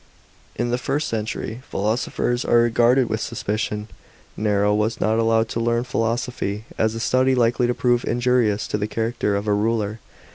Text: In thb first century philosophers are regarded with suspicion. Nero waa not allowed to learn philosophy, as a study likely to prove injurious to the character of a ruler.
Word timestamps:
In 0.55 0.71
thb 0.71 0.79
first 0.79 1.07
century 1.07 1.61
philosophers 1.69 2.43
are 2.43 2.57
regarded 2.57 3.07
with 3.07 3.21
suspicion. 3.21 3.87
Nero 4.35 4.73
waa 4.73 4.89
not 4.99 5.19
allowed 5.19 5.47
to 5.49 5.59
learn 5.59 5.83
philosophy, 5.83 6.65
as 6.75 6.95
a 6.95 6.99
study 6.99 7.35
likely 7.35 7.67
to 7.67 7.75
prove 7.75 8.03
injurious 8.05 8.67
to 8.69 8.79
the 8.79 8.87
character 8.87 9.35
of 9.35 9.45
a 9.45 9.53
ruler. 9.53 9.99